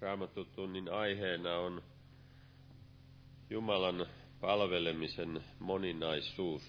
[0.00, 1.82] Raamattutunnin aiheena on
[3.50, 4.06] Jumalan
[4.40, 6.62] palvelemisen moninaisuus.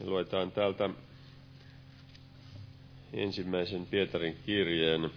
[0.00, 0.90] Luetaan täältä
[3.12, 5.10] ensimmäisen Pietarin kirjeen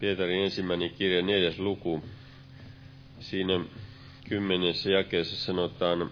[0.00, 2.04] Pietarin ensimmäinen kirja, neljäs luku.
[3.20, 3.60] Siinä
[4.28, 6.10] kymmenessä jakeessa sanotaan,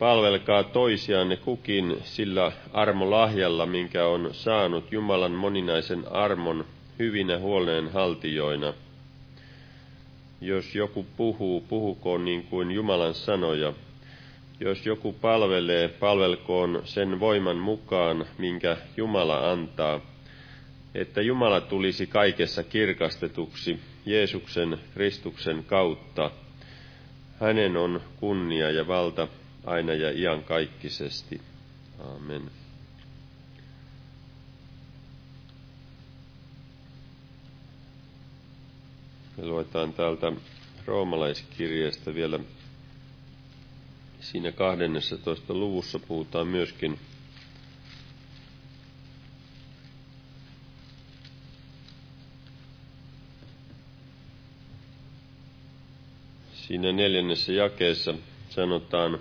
[0.00, 6.64] palvelkaa toisianne kukin sillä armolahjalla, minkä on saanut Jumalan moninaisen armon
[6.98, 8.74] hyvinä huoleen haltijoina.
[10.40, 13.72] Jos joku puhuu, puhukoon niin kuin Jumalan sanoja.
[14.60, 20.00] Jos joku palvelee, palvelkoon sen voiman mukaan, minkä Jumala antaa,
[20.94, 26.30] että Jumala tulisi kaikessa kirkastetuksi Jeesuksen Kristuksen kautta.
[27.40, 29.28] Hänen on kunnia ja valta
[29.64, 31.40] aina ja iankaikkisesti.
[32.16, 32.50] Amen.
[39.36, 40.32] Me luetaan täältä
[40.86, 42.38] roomalaiskirjeestä vielä.
[44.20, 45.54] Siinä 12.
[45.54, 46.98] luvussa puhutaan myöskin
[56.54, 58.14] siinä neljännessä jakeessa
[58.50, 59.18] sanotaan,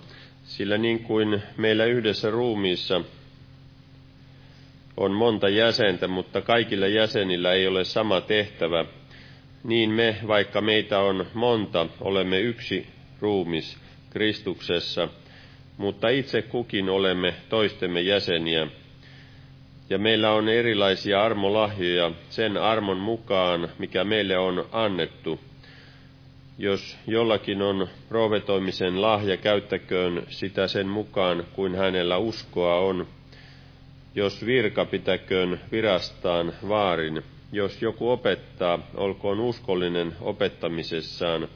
[0.50, 3.02] sillä niin kuin meillä yhdessä ruumiissa
[4.98, 8.86] on monta jäsentä, mutta kaikilla jäsenillä ei ole sama tehtävä,
[9.64, 12.88] niin me, vaikka meitä on monta, olemme yksi
[13.20, 13.78] ruumis
[14.10, 15.08] Kristuksessa,
[15.78, 18.68] mutta itse kukin olemme toistemme jäseniä.
[19.90, 25.40] Ja meillä on erilaisia armolahjoja sen armon mukaan, mikä meille on annettu–
[26.60, 33.08] jos jollakin on proovetoimisen lahja, käyttäköön sitä sen mukaan, kuin hänellä uskoa on.
[34.16, 37.24] Jos virka, pitäköön virastaan vaarin.
[37.52, 41.48] Jos joku opettaa, olkoon uskollinen opettamisessaan.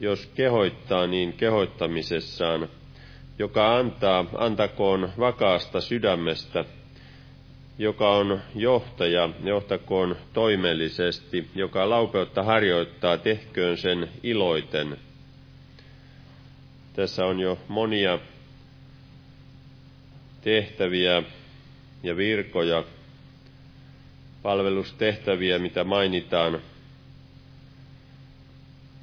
[0.00, 2.68] Jos kehoittaa, niin kehoittamisessaan.
[3.38, 6.64] Joka antaa, antakoon vakaasta sydämestä,
[7.78, 14.96] joka on johtaja, johtakoon toimellisesti, joka laupeutta harjoittaa, tehköön sen iloiten.
[16.96, 18.18] Tässä on jo monia
[20.40, 21.22] tehtäviä
[22.02, 22.84] ja virkoja,
[24.42, 26.60] palvelustehtäviä, mitä mainitaan.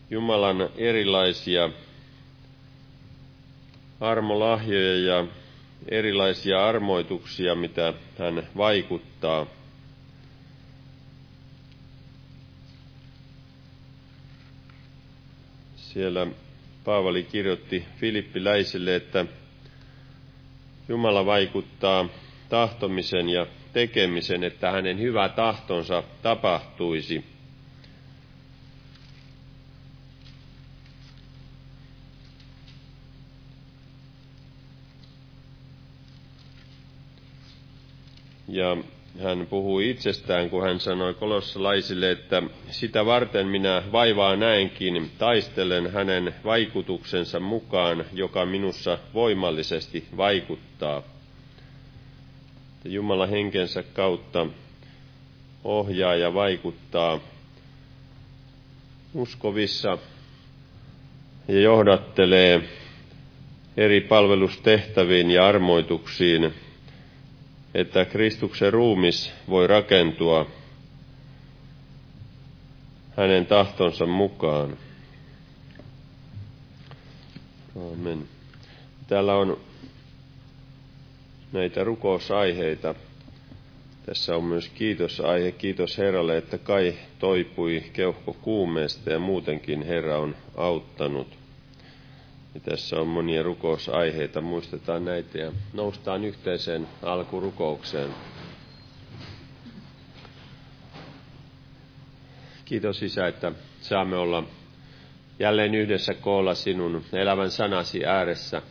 [0.09, 1.69] Jumalan erilaisia
[3.99, 5.25] armolahjoja ja
[5.87, 9.45] erilaisia armoituksia, mitä hän vaikuttaa.
[15.75, 16.27] Siellä
[16.85, 19.25] Paavali kirjoitti Filippiläisille, että
[20.89, 22.09] Jumala vaikuttaa
[22.49, 27.23] tahtomisen ja tekemisen, että hänen hyvä tahtonsa tapahtuisi–
[38.51, 38.77] Ja
[39.23, 46.35] hän puhui itsestään, kun hän sanoi kolossalaisille, että sitä varten minä vaivaa näenkin, taistelen hänen
[46.45, 51.03] vaikutuksensa mukaan, joka minussa voimallisesti vaikuttaa.
[52.85, 54.47] Jumala henkensä kautta
[55.63, 57.19] ohjaa ja vaikuttaa
[59.13, 59.97] uskovissa
[61.47, 62.61] ja johdattelee
[63.77, 66.53] eri palvelustehtäviin ja armoituksiin
[67.73, 70.47] että Kristuksen ruumis voi rakentua
[73.17, 74.77] hänen tahtonsa mukaan.
[77.93, 78.27] Amen.
[79.07, 79.57] Täällä on
[81.51, 82.95] näitä rukousaiheita.
[84.05, 85.51] Tässä on myös kiitosaihe.
[85.51, 91.38] Kiitos Herralle, että Kai toipui keuhko kuumeesta ja muutenkin Herra on auttanut.
[92.53, 98.09] Ja tässä on monia rukousaiheita, muistetaan näitä ja noustaan yhteiseen alkurukoukseen.
[102.65, 103.51] Kiitos Isä, että
[103.81, 104.43] saamme olla
[105.39, 108.61] jälleen yhdessä koolla sinun elävän sanasi ääressä.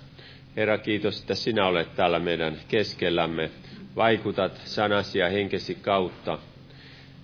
[0.56, 3.50] Herra, kiitos, että sinä olet täällä meidän keskellämme.
[3.96, 6.38] Vaikutat sanasi ja henkesi kautta.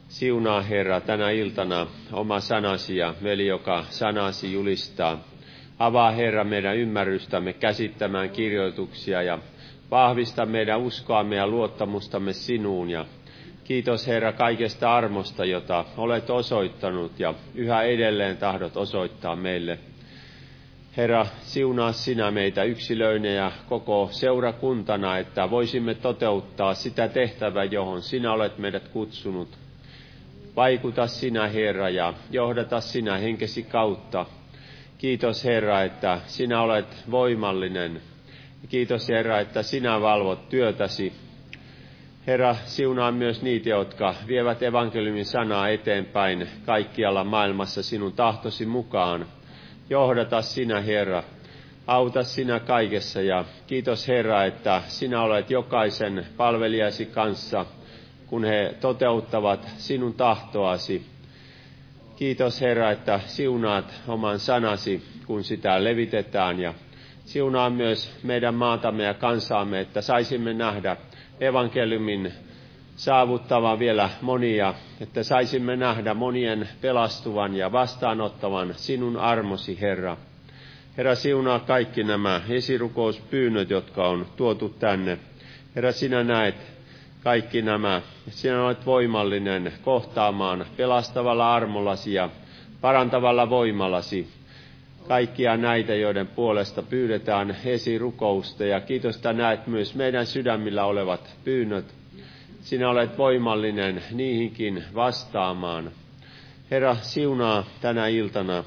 [0.08, 5.24] Siunaa Herra tänä iltana oma sanasi ja veli, joka sanasi julistaa.
[5.84, 9.38] Avaa Herra meidän ymmärrystämme käsittämään kirjoituksia ja
[9.90, 12.90] vahvista meidän uskoamme ja luottamustamme sinuun.
[12.90, 13.06] Ja
[13.64, 19.78] kiitos Herra kaikesta armosta, jota olet osoittanut ja yhä edelleen tahdot osoittaa meille.
[20.96, 28.32] Herra, siunaa sinä meitä yksilöinä ja koko seurakuntana, että voisimme toteuttaa sitä tehtävää, johon sinä
[28.32, 29.48] olet meidät kutsunut.
[30.56, 34.26] Vaikuta sinä, Herra, ja johdata sinä henkesi kautta.
[35.04, 38.00] Kiitos, Herra, että sinä olet voimallinen.
[38.68, 41.12] Kiitos, Herra, että sinä valvot työtäsi.
[42.26, 49.26] Herra, siunaa myös niitä, jotka vievät evankeliumin sanaa eteenpäin kaikkialla maailmassa sinun tahtosi mukaan
[49.90, 51.22] johdata sinä, Herra.
[51.86, 57.66] Auta sinä kaikessa ja kiitos Herra, että sinä olet jokaisen palvelijasi kanssa,
[58.26, 61.13] kun he toteuttavat sinun tahtoasi.
[62.16, 66.74] Kiitos Herra, että siunaat oman sanasi, kun sitä levitetään ja
[67.24, 70.96] siunaa myös meidän maatamme ja kansaamme, että saisimme nähdä
[71.40, 72.32] evankeliumin
[72.96, 80.16] saavuttava vielä monia, että saisimme nähdä monien pelastuvan ja vastaanottavan sinun armosi, Herra.
[80.96, 85.18] Herra, siunaa kaikki nämä esirukouspyynnöt, jotka on tuotu tänne.
[85.76, 86.73] Herra, sinä näet
[87.24, 88.02] kaikki nämä.
[88.30, 92.28] Sinä olet voimallinen kohtaamaan pelastavalla armollasi ja
[92.80, 94.28] parantavalla voimallasi
[95.08, 98.64] kaikkia näitä, joiden puolesta pyydetään esirukousta.
[98.64, 101.94] Ja kiitos, että näet myös meidän sydämillä olevat pyynnöt
[102.62, 105.90] sinä olet voimallinen niihinkin vastaamaan.
[106.70, 108.64] Herra, siunaa tänä iltana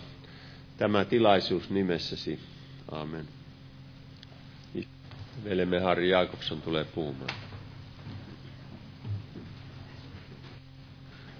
[0.77, 2.39] tämä tilaisuus nimessäsi.
[2.92, 3.25] Amen.
[5.44, 7.46] Velemme Harri Jaakobson tulee puhumaan.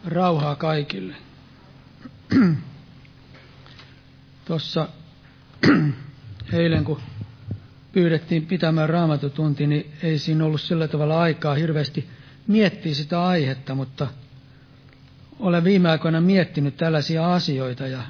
[0.07, 1.15] Rauhaa kaikille.
[4.45, 4.88] Tuossa
[6.54, 7.01] eilen, kun
[7.92, 12.09] pyydettiin pitämään raamatutunti, niin ei siinä ollut sillä tavalla aikaa hirveästi
[12.48, 14.07] miettii sitä aihetta, mutta
[15.39, 18.01] olen viime aikoina miettinyt tällaisia asioita ja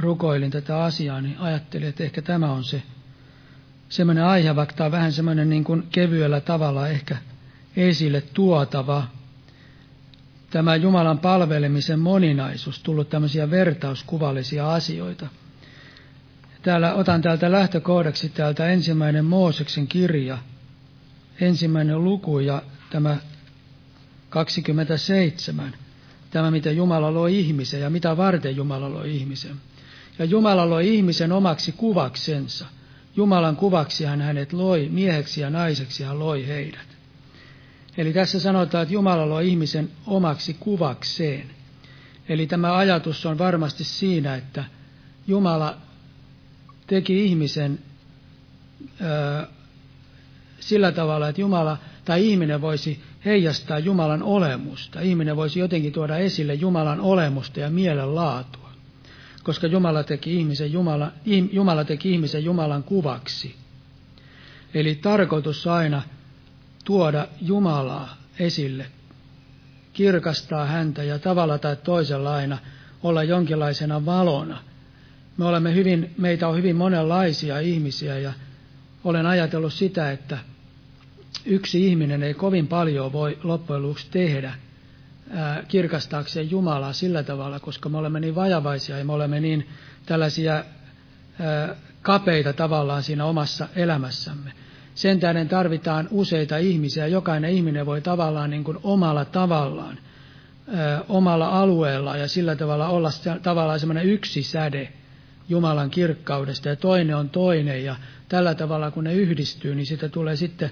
[0.00, 2.82] rukoilin tätä asiaa, niin ajattelin, että ehkä tämä on se
[3.88, 7.16] semmoinen aihe, vaikka tämä on vähän semmoinen niin kuin kevyellä tavalla ehkä
[7.76, 9.06] esille tuotava.
[10.54, 15.26] Tämä Jumalan palvelemisen moninaisuus, tullut tämmöisiä vertauskuvallisia asioita.
[16.62, 20.38] Täällä otan täältä lähtökohdaksi täältä ensimmäinen Mooseksen kirja,
[21.40, 23.16] ensimmäinen luku ja tämä
[24.30, 25.74] 27.
[26.30, 29.56] Tämä, miten Jumala loi ihmisen ja mitä varten Jumala loi ihmisen.
[30.18, 32.66] Ja Jumala loi ihmisen omaksi kuvaksensa.
[33.16, 36.93] Jumalan kuvaksi hän hänet loi, mieheksi ja naiseksi hän loi heidät.
[37.98, 41.50] Eli tässä sanotaan, että Jumala loi ihmisen omaksi kuvakseen.
[42.28, 44.64] Eli tämä ajatus on varmasti siinä, että
[45.26, 45.76] Jumala
[46.86, 47.78] teki ihmisen
[49.00, 49.46] ö,
[50.60, 55.00] sillä tavalla, että Jumala tai ihminen voisi heijastaa Jumalan olemusta.
[55.00, 58.70] Ihminen voisi jotenkin tuoda esille Jumalan olemusta ja mielenlaatua,
[59.42, 61.12] koska Jumala teki ihmisen, Jumala,
[61.52, 63.54] Jumala teki ihmisen Jumalan kuvaksi.
[64.74, 66.02] Eli tarkoitus aina
[66.84, 68.86] tuoda Jumalaa esille,
[69.92, 72.58] kirkastaa häntä ja tavalla tai toisella aina
[73.02, 74.58] olla jonkinlaisena valona.
[75.36, 78.32] Me olemme hyvin, meitä on hyvin monenlaisia ihmisiä ja
[79.04, 80.38] olen ajatellut sitä, että
[81.44, 84.54] yksi ihminen ei kovin paljon voi loppujen lopuksi tehdä
[85.68, 89.68] kirkastaakseen Jumalaa sillä tavalla, koska me olemme niin vajavaisia ja me olemme niin
[90.06, 90.64] tällaisia
[92.02, 94.52] kapeita tavallaan siinä omassa elämässämme.
[94.94, 97.06] Sen tähden tarvitaan useita ihmisiä.
[97.06, 99.98] Jokainen ihminen voi tavallaan niin kuin omalla tavallaan,
[101.08, 103.10] omalla alueella ja sillä tavalla olla
[103.42, 104.92] tavallaan semmoinen yksi säde
[105.48, 107.96] Jumalan kirkkaudesta ja toinen on toinen ja
[108.28, 110.70] tällä tavalla kun ne yhdistyy, niin siitä tulee sitten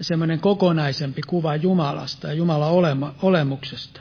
[0.00, 4.00] semmoinen kokonaisempi kuva Jumalasta ja Jumalan olema, olemuksesta.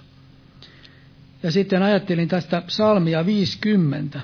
[1.43, 4.22] Ja sitten ajattelin tästä psalmia 50.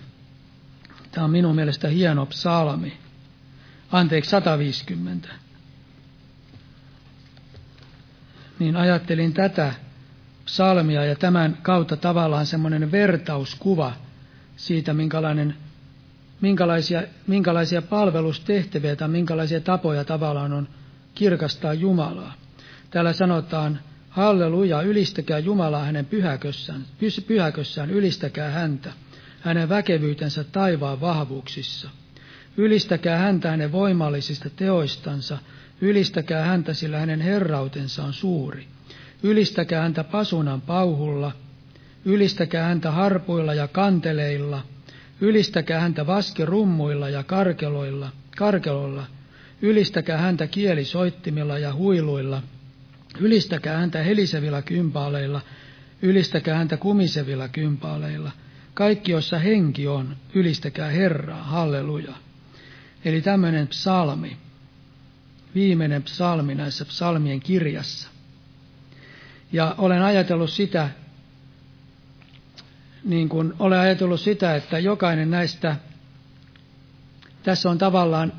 [1.12, 2.94] Tämä on minun mielestä hieno psalmi.
[3.92, 5.30] Anteeksi, 150.
[8.60, 9.74] Niin ajattelin tätä
[10.46, 13.94] psalmia ja tämän kautta tavallaan semmoinen vertauskuva
[14.56, 15.56] siitä, minkälainen,
[16.42, 20.68] minkälaisia, minkälaisia palvelustehtäviä tai minkälaisia tapoja tavallaan on
[21.16, 22.34] kirkastaa Jumalaa.
[22.92, 23.80] Täällä sanotaan,
[24.10, 26.86] halleluja, ylistäkää Jumalaa hänen pyhäkössään,
[27.28, 28.94] pyhäkössään, ylistäkää häntä,
[29.42, 31.90] hänen väkevyytensä taivaan vahvuuksissa.
[32.58, 35.38] Ylistäkää häntä hänen voimallisista teoistansa,
[35.82, 38.68] ylistäkää häntä, sillä hänen herrautensa on suuri.
[39.24, 41.32] Ylistäkää häntä pasunan pauhulla,
[42.06, 44.64] ylistäkää häntä harpuilla ja kanteleilla,
[45.22, 49.06] ylistäkää häntä vaskirummuilla ja karkeloilla, karkeloilla,
[49.62, 52.44] Ylistäkää häntä kielisoittimilla ja huiluilla.
[53.20, 55.42] Ylistäkää häntä helisevillä kympaaleilla.
[56.02, 58.32] Ylistäkää häntä kumisevilla kympaaleilla.
[58.74, 62.14] Kaikki, jossa henki on, ylistäkää Herraa, halleluja.
[63.08, 64.38] Eli tämmöinen psalmi,
[65.56, 68.10] viimeinen psalmi näissä psalmien kirjassa.
[69.52, 70.90] Ja olen ajatellut sitä,
[73.04, 75.76] niin kuin olen ajatellut sitä, että jokainen näistä,
[77.44, 78.34] tässä on tavallaan,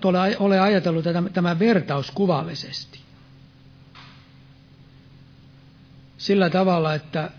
[0.00, 3.00] tuolla olen ajatellut tätä, tämä vertaus kuvallisesti.
[6.18, 7.30] Sillä tavalla, että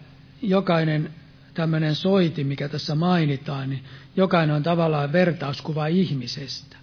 [0.41, 1.13] jokainen
[1.55, 3.83] tämmöinen soiti, mikä tässä mainitaan, niin
[4.15, 6.77] jokainen on tavallaan vertauskuva ihmisestä.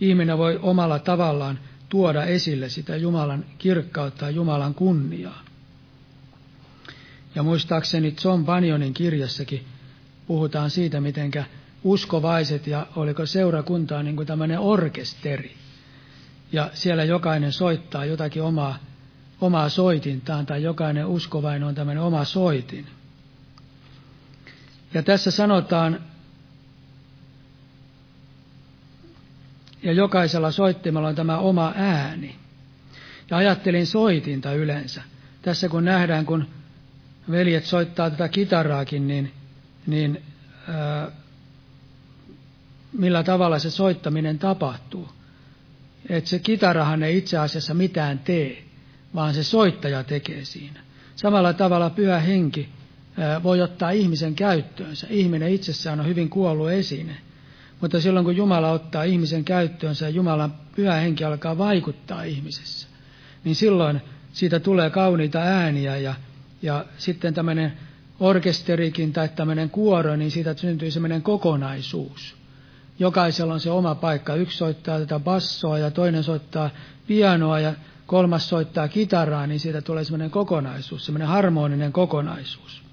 [0.00, 1.58] Ihminen voi omalla tavallaan
[1.88, 5.42] tuoda esille sitä Jumalan kirkkautta ja Jumalan kunniaa.
[7.34, 9.66] Ja muistaakseni John Banyonin kirjassakin
[10.26, 11.44] puhutaan siitä, mitenkä
[11.84, 15.54] uskovaiset ja oliko seurakuntaa niin kuin tämmöinen orkesteri.
[16.52, 18.78] Ja siellä jokainen soittaa jotakin omaa,
[19.40, 22.86] omaa soitintaan, tai jokainen uskovainen on tämmöinen oma soitin.
[24.94, 26.00] Ja tässä sanotaan,
[29.82, 32.36] ja jokaisella soittimella on tämä oma ääni.
[33.30, 35.02] Ja ajattelin soitinta yleensä.
[35.42, 36.46] Tässä kun nähdään, kun
[37.30, 39.32] veljet soittaa tätä kitaraakin, niin,
[39.86, 40.22] niin
[40.68, 41.10] ää,
[42.92, 45.08] millä tavalla se soittaminen tapahtuu.
[46.08, 48.64] Että se kitarahan ei itse asiassa mitään tee,
[49.14, 50.80] vaan se soittaja tekee siinä.
[51.16, 52.68] Samalla tavalla pyhä henki
[53.42, 55.06] voi ottaa ihmisen käyttöönsä.
[55.10, 57.16] Ihminen itsessään on hyvin kuollut esine.
[57.80, 62.88] Mutta silloin kun Jumala ottaa ihmisen käyttöönsä ja Jumalan pyhä henki alkaa vaikuttaa ihmisessä,
[63.44, 64.00] niin silloin
[64.32, 66.14] siitä tulee kauniita ääniä ja,
[66.62, 67.72] ja sitten tämmöinen
[68.20, 72.36] orkesterikin tai tämmöinen kuoro, niin siitä syntyy semmoinen kokonaisuus.
[72.98, 74.34] Jokaisella on se oma paikka.
[74.34, 76.70] Yksi soittaa tätä bassoa ja toinen soittaa
[77.06, 77.74] pianoa ja
[78.06, 82.85] kolmas soittaa kitaraa, niin siitä tulee semmoinen kokonaisuus, semmoinen harmoninen kokonaisuus.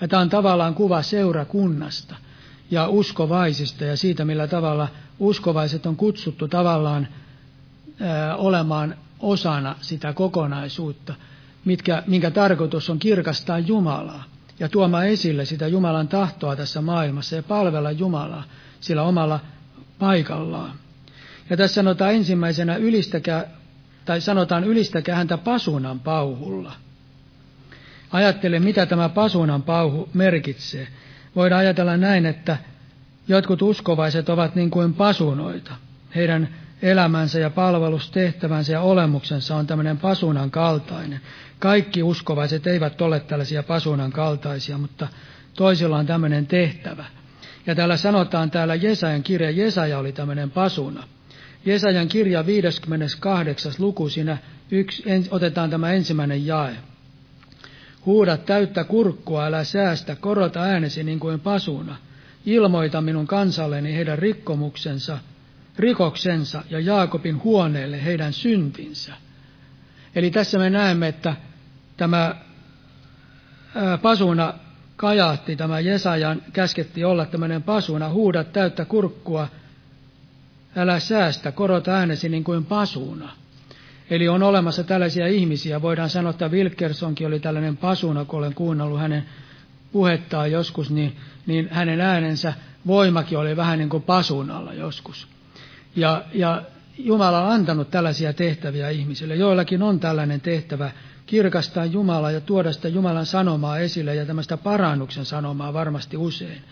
[0.00, 2.14] Ja tämä on tavallaan kuva seurakunnasta
[2.70, 4.88] ja uskovaisista ja siitä, millä tavalla
[5.18, 7.08] uskovaiset on kutsuttu tavallaan
[8.36, 11.14] olemaan osana sitä kokonaisuutta,
[11.64, 14.24] mitkä, minkä tarkoitus on kirkastaa Jumalaa
[14.60, 18.44] ja tuomaan esille sitä Jumalan tahtoa tässä maailmassa ja palvella Jumalaa
[18.80, 19.40] sillä omalla
[19.98, 20.72] paikallaan.
[21.50, 23.44] Ja tässä sanotaan ensimmäisenä ylistäkää,
[24.04, 26.72] tai sanotaan ylistäkää häntä pasunan pauhulla–
[28.16, 30.88] Ajattele, mitä tämä pasunan pauhu merkitsee.
[31.36, 32.56] Voidaan ajatella näin, että
[33.28, 35.72] jotkut uskovaiset ovat niin kuin pasunoita.
[36.14, 36.48] Heidän
[36.82, 41.20] elämänsä ja palvelustehtävänsä ja olemuksensa on tämmöinen pasunan kaltainen.
[41.58, 45.08] Kaikki uskovaiset eivät ole tällaisia pasunan kaltaisia, mutta
[45.54, 47.04] toisilla on tämmöinen tehtävä.
[47.66, 51.04] Ja täällä sanotaan täällä Jesajan kirja, Jesaja oli tämmöinen pasuna.
[51.66, 53.72] Jesajan kirja 58.
[53.78, 54.38] luku, siinä
[54.70, 56.76] yksi, otetaan tämä ensimmäinen jae.
[58.06, 61.96] Huuda täyttä kurkkua, älä säästä, korota äänesi niin kuin pasuna.
[62.46, 65.18] Ilmoita minun kansalleni heidän rikkomuksensa,
[65.78, 69.14] rikoksensa ja Jaakobin huoneelle heidän syntinsä.
[70.14, 71.36] Eli tässä me näemme, että
[71.96, 72.34] tämä
[74.02, 74.54] pasuna
[74.96, 79.48] kajahti, tämä Jesajan käsketti olla tämmöinen pasuna, huuda täyttä kurkkua,
[80.76, 83.32] älä säästä, korota äänesi niin kuin pasuna.
[84.10, 85.82] Eli on olemassa tällaisia ihmisiä.
[85.82, 89.24] Voidaan sanoa, että Wilkersonkin oli tällainen pasuna, kun olen kuunnellut hänen
[89.92, 92.54] puhettaan joskus, niin, niin hänen äänensä
[92.86, 95.28] voimakin oli vähän niin kuin pasunalla joskus.
[95.96, 96.62] Ja, ja
[96.98, 99.34] Jumala on antanut tällaisia tehtäviä ihmisille.
[99.34, 100.90] Joillakin on tällainen tehtävä
[101.26, 106.62] kirkastaa Jumalaa ja tuoda sitä Jumalan sanomaa esille ja tämmöistä parannuksen sanomaa varmasti usein.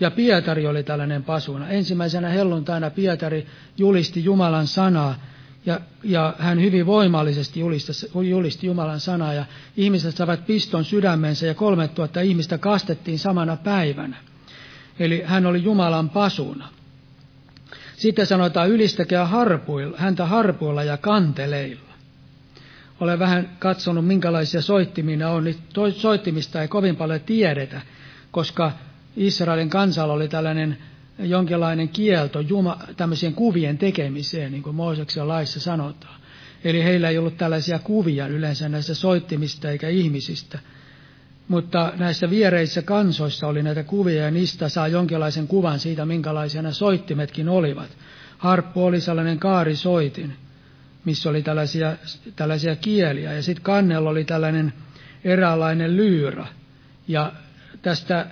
[0.00, 1.68] Ja Pietari oli tällainen pasuna.
[1.68, 5.14] Ensimmäisenä helluntaina Pietari julisti Jumalan sanaa
[5.68, 7.92] ja, ja hän hyvin voimallisesti julisti,
[8.28, 9.44] julisti Jumalan sanaa ja
[9.76, 14.16] ihmiset saivat piston sydämensä ja kolme tuhatta ihmistä kastettiin samana päivänä.
[14.98, 16.68] Eli hän oli Jumalan pasuna.
[17.96, 21.88] Sitten sanotaan ylistäkää harpuilla, häntä harpuilla ja kanteleilla.
[23.00, 25.44] Olen vähän katsonut, minkälaisia soittimina on.
[25.44, 25.56] Niin
[25.96, 27.80] soittimista ei kovin paljon tiedetä,
[28.30, 28.72] koska
[29.16, 30.78] Israelin kansalla oli tällainen
[31.18, 36.20] jonkinlainen kielto Juma, tämmöisien kuvien tekemiseen, niin kuin Mooseksen laissa sanotaan.
[36.64, 40.58] Eli heillä ei ollut tällaisia kuvia yleensä näistä soittimista eikä ihmisistä.
[41.48, 46.72] Mutta näissä viereissä kansoissa oli näitä kuvia ja niistä saa jonkinlaisen kuvan siitä, minkälaisia nämä
[46.72, 47.90] soittimetkin olivat.
[48.38, 50.36] Harppu oli sellainen kaarisoitin,
[51.04, 51.96] missä oli tällaisia,
[52.36, 53.32] tällaisia kieliä.
[53.32, 54.72] Ja sitten kannella oli tällainen
[55.24, 56.46] eräänlainen lyyrä.
[57.08, 57.32] Ja
[57.82, 58.26] tästä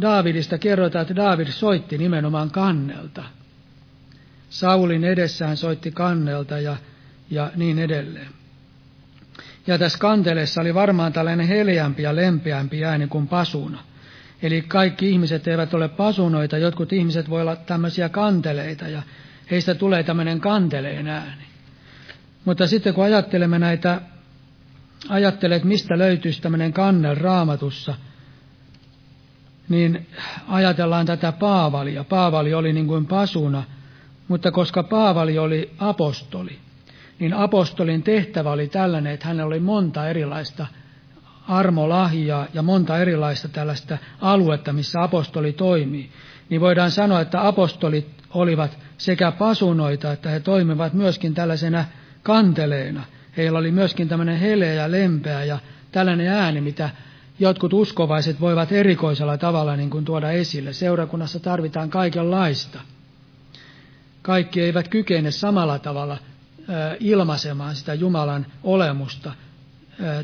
[0.00, 3.24] Daavidista kerrotaan, että Daavid soitti nimenomaan kannelta.
[4.50, 6.76] Saulin edessään soitti kannelta ja,
[7.30, 8.28] ja niin edelleen.
[9.66, 13.84] Ja tässä kanteleessa oli varmaan tällainen heleämpi ja lempeämpi ääni kuin pasuna.
[14.42, 19.02] Eli kaikki ihmiset eivät ole pasunoita, jotkut ihmiset voi olla tämmöisiä kanteleita ja
[19.50, 21.42] heistä tulee tämmöinen kanteleen ääni.
[22.44, 24.00] Mutta sitten kun ajattelemme näitä,
[25.08, 27.94] ajattelet mistä löytyisi tämmöinen kannel raamatussa,
[29.68, 30.06] niin
[30.48, 32.04] ajatellaan tätä Paavalia.
[32.04, 33.62] Paavali oli niin kuin pasuna,
[34.28, 36.58] mutta koska Paavali oli apostoli,
[37.18, 40.66] niin apostolin tehtävä oli tällainen, että hänellä oli monta erilaista
[41.48, 46.10] armolahjaa ja monta erilaista tällaista aluetta, missä apostoli toimii.
[46.48, 51.84] Niin voidaan sanoa, että apostolit olivat sekä pasunoita, että he toimivat myöskin tällaisena
[52.22, 53.04] kanteleena.
[53.36, 55.58] Heillä oli myöskin tämmöinen heleä ja lempeä ja
[55.92, 56.90] tällainen ääni, mitä
[57.38, 60.72] jotkut uskovaiset voivat erikoisella tavalla niin kuin tuoda esille.
[60.72, 62.80] Seurakunnassa tarvitaan kaikenlaista.
[64.22, 66.18] Kaikki eivät kykene samalla tavalla
[67.00, 69.32] ilmaisemaan sitä Jumalan olemusta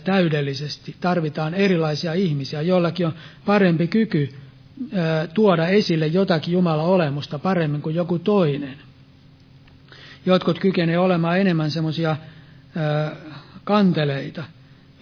[0.04, 0.96] täydellisesti.
[1.00, 3.14] Tarvitaan erilaisia ihmisiä, joillakin on
[3.46, 4.34] parempi kyky
[5.34, 8.78] tuoda esille jotakin Jumalan olemusta paremmin kuin joku toinen.
[10.26, 12.16] Jotkut kykenevät olemaan enemmän semmoisia
[13.64, 14.44] kanteleita,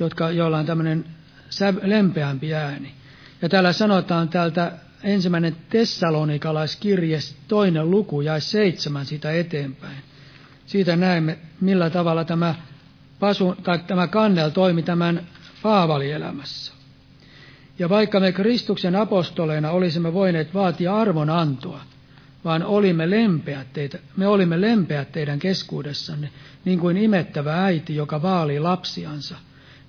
[0.00, 1.04] jotka, joilla on tämmöinen
[1.82, 2.92] lempeämpi ääni.
[3.42, 7.18] Ja täällä sanotaan täältä ensimmäinen Tessalonikalaiskirje,
[7.48, 9.96] toinen luku, ja seitsemän sitä eteenpäin.
[10.66, 12.54] Siitä näemme, millä tavalla tämä,
[13.20, 15.26] pasu, tai tämä kannel toimi tämän
[15.62, 16.72] Paavalielämässä.
[17.78, 21.80] Ja vaikka me Kristuksen apostoleina olisimme voineet vaatia arvonantoa,
[22.44, 26.30] vaan olimme lempeät teitä, me olimme lempeät teidän keskuudessanne,
[26.64, 29.36] niin kuin imettävä äiti, joka vaalii lapsiansa.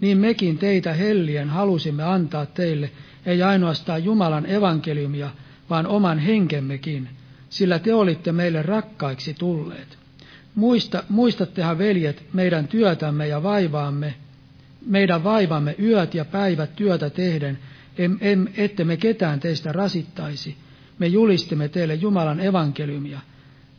[0.02, 2.92] Niin mekin teitä hellien halusimme antaa teille,
[3.26, 5.30] ei ainoastaan Jumalan evankeliumia,
[5.70, 7.10] vaan oman henkemmekin,
[7.50, 9.98] sillä te olitte meille rakkaiksi tulleet.
[10.56, 14.14] Muista, muistattehan, veljet, meidän työtämme ja vaivaamme,
[14.86, 17.60] meidän vaivamme yöt ja päivät työtä tehden,
[17.98, 20.56] em, em, ette me ketään teistä rasittaisi.
[21.00, 23.20] Me julistimme teille Jumalan evankeliumia.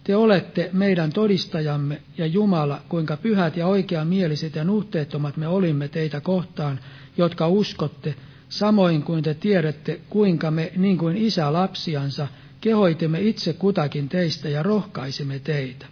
[0.05, 6.21] Te olette meidän todistajamme ja Jumala, kuinka pyhät ja oikeamieliset ja nuhteettomat me olimme teitä
[6.21, 6.81] kohtaan,
[7.17, 8.15] jotka uskotte,
[8.49, 12.29] samoin kuin te tiedätte, kuinka me, niin kuin isä lapsiansa,
[12.61, 15.87] kehoitimme itse kutakin teistä ja rohkaisimme teitä.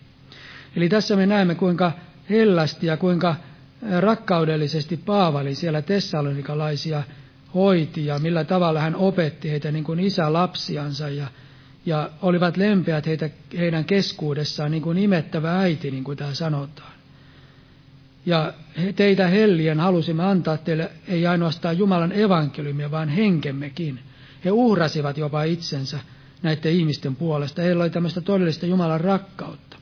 [0.76, 1.92] Eli tässä me näemme, kuinka
[2.30, 3.36] hellästi ja kuinka
[4.00, 7.02] rakkaudellisesti Paavali siellä tessalonikalaisia
[7.54, 11.26] hoiti ja millä tavalla hän opetti heitä niin kuin isä lapsiansa ja,
[11.86, 16.92] ja olivat lempeät heitä, heidän keskuudessaan niin kuin imettävä äiti, niin kuin täällä sanotaan.
[18.26, 18.52] Ja
[18.96, 23.98] teitä hellien halusimme antaa teille ei ainoastaan Jumalan evankeliumia, vaan henkemmekin.
[24.44, 25.98] He uhrasivat jopa itsensä
[26.42, 27.62] näiden ihmisten puolesta.
[27.62, 29.76] Heillä oli tämmöistä todellista Jumalan rakkautta.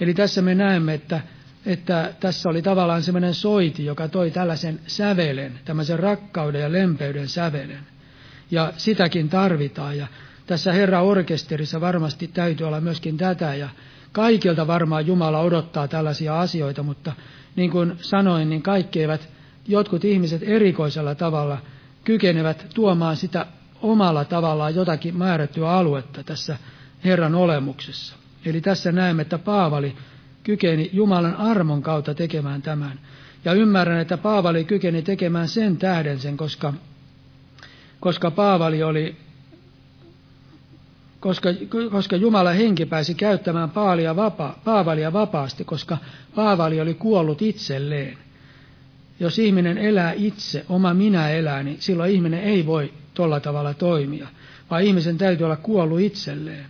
[0.00, 1.20] Eli tässä me näemme, että,
[1.66, 7.86] että tässä oli tavallaan semmoinen soiti, joka toi tällaisen sävelen, tämmöisen rakkauden ja lempeyden sävelen.
[8.50, 9.98] Ja sitäkin tarvitaan.
[9.98, 10.06] Ja
[10.46, 13.54] tässä Herra orkesterissa varmasti täytyy olla myöskin tätä.
[13.54, 13.68] Ja
[14.12, 17.12] kaikilta varmaan Jumala odottaa tällaisia asioita, mutta
[17.56, 19.28] niin kuin sanoin, niin kaikki eivät,
[19.68, 21.58] jotkut ihmiset erikoisella tavalla
[22.04, 23.46] kykenevät tuomaan sitä
[23.82, 26.56] omalla tavallaan jotakin määrättyä aluetta tässä
[27.04, 28.16] Herran olemuksessa.
[28.44, 29.96] Eli tässä näemme, että Paavali
[30.42, 33.00] kykeni Jumalan armon kautta tekemään tämän.
[33.44, 36.72] Ja ymmärrän, että Paavali kykeni tekemään sen tähden sen, koska,
[38.00, 39.16] koska Paavali oli,
[41.24, 41.48] koska,
[41.90, 45.98] koska Jumala henki pääsi käyttämään Paalia vapa, Paavalia vapaasti, koska
[46.34, 48.18] Paavali oli kuollut itselleen.
[49.20, 54.28] Jos ihminen elää itse, oma minä elää, niin silloin ihminen ei voi tuolla tavalla toimia,
[54.70, 56.66] vaan ihmisen täytyy olla kuollut itselleen.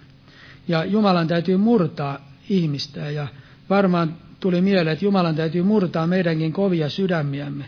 [0.69, 3.27] Ja Jumalan täytyy murtaa ihmistä ja
[3.71, 7.65] varmaan tuli mieleen, että Jumalan täytyy murtaa meidänkin kovia sydämiämme,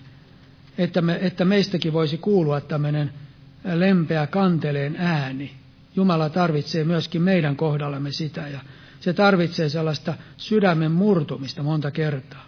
[0.78, 3.12] että, me, että meistäkin voisi kuulua tämmöinen
[3.64, 5.65] lempeä kanteleen ääni.
[5.96, 8.60] Jumala tarvitsee myöskin meidän kohdallamme sitä ja
[9.00, 12.46] se tarvitsee sellaista sydämen murtumista monta kertaa.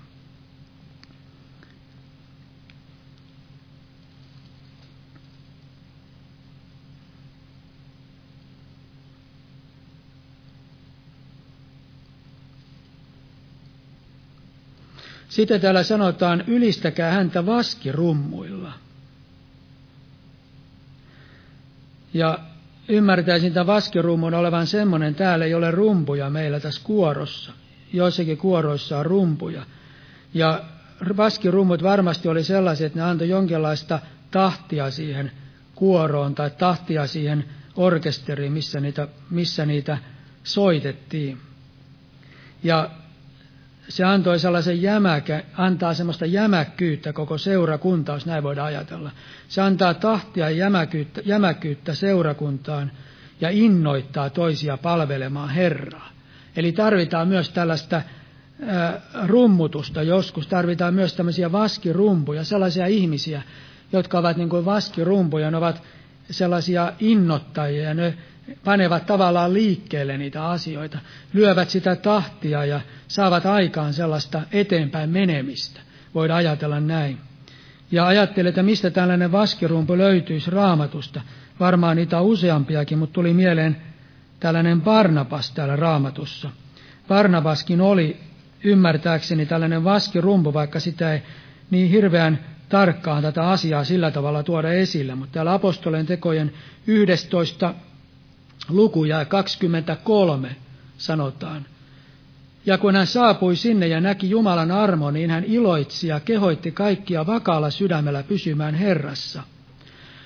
[15.29, 18.73] Sitten täällä sanotaan, ylistäkää häntä vaskirummuilla.
[22.15, 22.39] Ja
[22.88, 27.53] ymmärtäisin tämän vaskirummun olevan semmoinen, täällä ei ole rumpuja meillä tässä kuorossa.
[27.92, 29.62] Joissakin kuoroissa on rumpuja.
[30.35, 30.64] Ja
[31.16, 33.98] vaskirummut varmasti oli sellaisia, että ne antoi jonkinlaista
[34.31, 35.33] tahtia siihen
[35.74, 37.44] kuoroon tai tahtia siihen
[37.77, 39.98] orkesteriin, missä niitä, missä niitä
[40.44, 41.38] soitettiin.
[42.62, 42.90] Ja
[43.88, 49.11] se antoi sellaisen jämäkä, antaa semmoista jämäkkyyttä koko seurakunta, jos näin voidaan ajatella.
[49.48, 52.90] Se antaa tahtia ja jämäkkyyttä, jämäkkyyttä seurakuntaan
[53.40, 56.09] ja innoittaa toisia palvelemaan Herraa.
[56.57, 58.03] Eli tarvitaan myös tällaista
[59.27, 63.42] rummutusta joskus, tarvitaan myös tämmöisiä vaskirumpuja, sellaisia ihmisiä,
[63.92, 65.83] jotka ovat niin kuin vaskirumpuja, ne ovat
[66.31, 68.14] sellaisia innottajia ja ne
[68.65, 70.99] panevat tavallaan liikkeelle niitä asioita,
[71.33, 75.81] lyövät sitä tahtia ja saavat aikaan sellaista eteenpäin menemistä.
[76.15, 77.19] Voidaan ajatella näin.
[77.91, 81.21] Ja ajattelin, että mistä tällainen vaskirumpu löytyisi raamatusta.
[81.61, 83.77] Varmaan niitä on useampiakin, mutta tuli mieleen
[84.41, 86.51] tällainen Barnabas täällä raamatussa.
[87.09, 88.17] Barnabaskin oli
[88.65, 91.23] ymmärtääkseni tällainen vaskirumpu, vaikka sitä ei
[91.71, 95.15] niin hirveän tarkkaan tätä asiaa sillä tavalla tuoda esille.
[95.15, 96.53] Mutta täällä apostolen tekojen
[96.87, 97.75] 11
[98.68, 100.57] luku ja 23
[100.98, 101.66] sanotaan.
[102.66, 107.26] Ja kun hän saapui sinne ja näki Jumalan armo, niin hän iloitsi ja kehoitti kaikkia
[107.26, 109.42] vakaalla sydämellä pysymään Herrassa.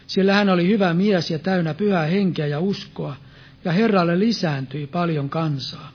[0.06, 3.16] Sillä hän oli hyvä mies ja täynnä pyhää henkeä ja uskoa,
[3.64, 5.92] ja Herralle lisääntyi paljon kansaa.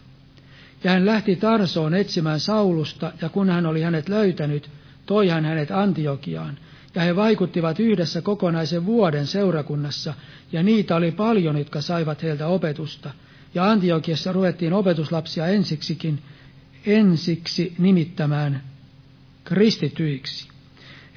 [0.83, 4.69] Ja hän lähti Tarsoon etsimään Saulusta, ja kun hän oli hänet löytänyt,
[5.05, 6.57] toi hän hänet Antiokiaan,
[6.97, 10.13] ja he vaikuttivat yhdessä kokonaisen vuoden seurakunnassa,
[10.51, 13.11] ja niitä oli paljon, jotka saivat heiltä opetusta.
[13.55, 16.19] Ja Antiokiassa ruvettiin opetuslapsia ensiksikin,
[16.85, 18.63] ensiksi nimittämään
[19.43, 20.47] kristityiksi.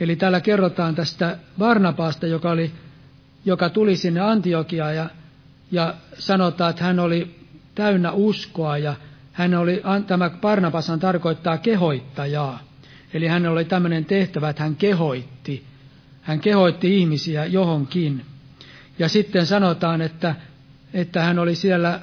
[0.00, 2.70] Eli täällä kerrotaan tästä Barnabaasta, joka, oli,
[3.44, 5.10] joka tuli sinne Antiokiaan ja,
[5.72, 7.34] ja sanotaan, että hän oli
[7.74, 8.94] täynnä uskoa ja
[9.32, 12.58] hän oli, tämä Barnabashan tarkoittaa kehoittajaa.
[13.14, 15.69] Eli hän oli tämmöinen tehtävä, että hän kehoitti.
[16.22, 18.26] Hän kehoitti ihmisiä johonkin.
[18.98, 20.34] Ja sitten sanotaan, että,
[20.94, 22.00] että hän oli siellä,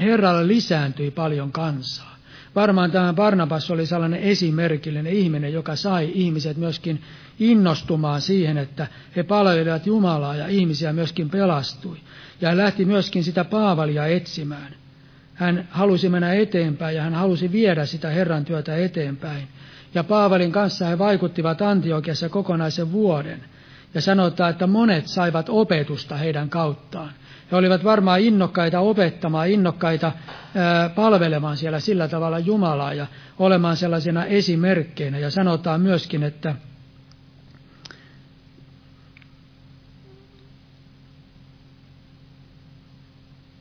[0.00, 2.18] Herralle lisääntyi paljon kansaa.
[2.54, 7.02] Varmaan tämä Barnabas oli sellainen esimerkillinen ihminen, joka sai ihmiset myöskin
[7.38, 11.96] innostumaan siihen, että he palvelivat Jumalaa ja ihmisiä myöskin pelastui.
[12.40, 14.74] Ja hän lähti myöskin sitä Paavalia etsimään.
[15.34, 19.48] Hän halusi mennä eteenpäin ja hän halusi viedä sitä Herran työtä eteenpäin.
[19.94, 23.44] Ja Paavalin kanssa he vaikuttivat Antiokiassa kokonaisen vuoden.
[23.94, 27.10] Ja sanotaan, että monet saivat opetusta heidän kauttaan.
[27.52, 30.12] He olivat varmaan innokkaita opettamaan, innokkaita
[30.54, 33.06] ää, palvelemaan siellä sillä tavalla Jumalaa ja
[33.38, 35.18] olemaan sellaisena esimerkkeinä.
[35.18, 36.54] Ja sanotaan myöskin, että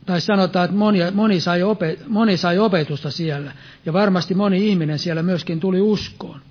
[0.08, 3.52] tai sanotaan, että moni, moni, sai opet, moni sai opetusta siellä,
[3.86, 6.42] ja varmasti moni ihminen siellä myöskin tuli uskoon.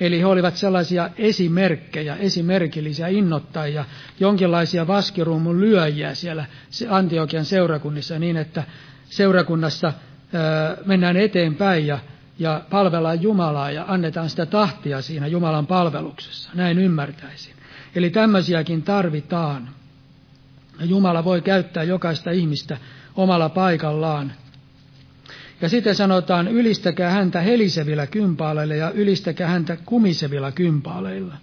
[0.00, 3.84] Eli he olivat sellaisia esimerkkejä, esimerkillisiä innottajia,
[4.20, 6.44] jonkinlaisia vaskiruumun lyöjiä siellä
[6.88, 8.64] Antiokian seurakunnissa niin, että
[9.04, 9.92] seurakunnassa
[10.32, 11.98] ää, mennään eteenpäin ja,
[12.38, 16.50] ja palvellaan Jumalaa ja annetaan sitä tahtia siinä Jumalan palveluksessa.
[16.54, 17.54] Näin ymmärtäisin.
[17.94, 19.68] Eli tämmöisiäkin tarvitaan.
[20.84, 22.76] Jumala voi käyttää jokaista ihmistä
[23.16, 24.32] omalla paikallaan.
[25.60, 31.34] Ja sitten sanotaan, ylistäkää häntä helisevillä kympaaleilla ja ylistäkää häntä kumisevilla kympaaleilla.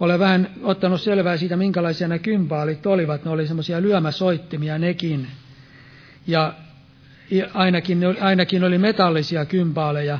[0.00, 3.24] Olen vähän ottanut selvää siitä, minkälaisia ne kympaalit olivat.
[3.24, 5.26] Ne oli semmoisia lyömäsoittimia nekin.
[6.26, 6.54] Ja
[7.54, 10.18] ainakin, ainakin oli metallisia kympaaleja.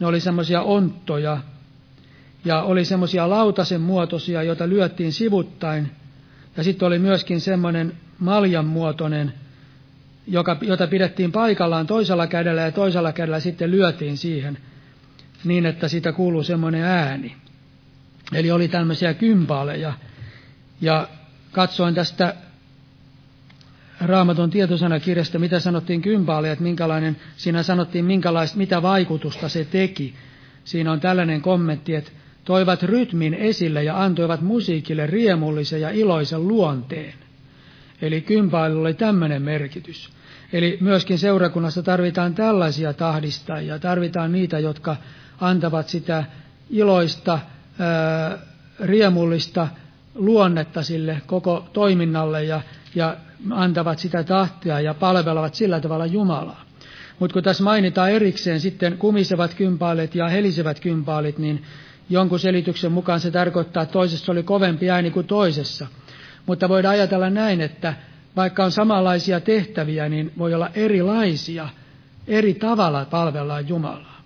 [0.00, 1.38] Ne oli semmoisia onttoja.
[2.44, 5.90] Ja oli semmoisia lautasen muotoisia, joita lyöttiin sivuttain.
[6.56, 9.32] Ja sitten oli myöskin semmoinen maljan muotoinen
[10.26, 14.58] joka, jota pidettiin paikallaan toisella kädellä ja toisella kädellä sitten lyötiin siihen
[15.44, 17.36] niin, että siitä kuuluu semmoinen ääni.
[18.32, 19.92] Eli oli tämmöisiä kympaaleja.
[20.80, 21.08] Ja
[21.52, 22.34] katsoin tästä
[24.00, 30.14] Raamatun tietosanakirjasta, mitä sanottiin kympaaleja, että minkälainen, siinä sanottiin minkälaista, mitä vaikutusta se teki.
[30.64, 32.10] Siinä on tällainen kommentti, että
[32.44, 37.14] toivat rytmin esille ja antoivat musiikille riemullisen ja iloisen luonteen.
[38.02, 40.10] Eli kympailulla oli tämmöinen merkitys.
[40.52, 44.96] Eli myöskin seurakunnassa tarvitaan tällaisia tahdistajia, tarvitaan niitä, jotka
[45.40, 46.24] antavat sitä
[46.70, 47.38] iloista,
[47.78, 48.38] ää,
[48.80, 49.68] riemullista
[50.14, 52.60] luonnetta sille koko toiminnalle ja,
[52.94, 53.16] ja
[53.50, 56.64] antavat sitä tahtia ja palvelevat sillä tavalla Jumalaa.
[57.18, 61.62] Mutta kun tässä mainitaan erikseen sitten kumisevat kympaalit ja helisevät kympaalit, niin
[62.10, 65.86] jonkun selityksen mukaan se tarkoittaa, että toisessa oli kovempi ääni kuin toisessa.
[66.46, 67.94] Mutta voidaan ajatella näin, että
[68.36, 71.68] vaikka on samanlaisia tehtäviä, niin voi olla erilaisia,
[72.26, 74.20] eri tavalla palvellaan Jumalaa.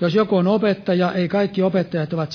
[0.00, 2.32] Jos joku on opettaja, ei kaikki opettajat ovat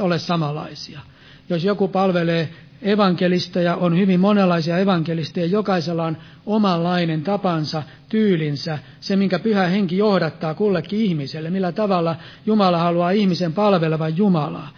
[0.00, 1.00] ole samanlaisia.
[1.48, 2.48] Jos joku palvelee
[2.82, 10.54] evankelisteja, on hyvin monenlaisia evankelisteja, jokaisella on omanlainen tapansa, tyylinsä, se minkä pyhä henki johdattaa
[10.54, 14.68] kullekin ihmiselle, millä tavalla Jumala haluaa ihmisen palvelevan Jumalaa.